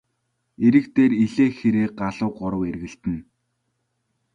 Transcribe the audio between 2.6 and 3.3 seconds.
эргэлдэнэ.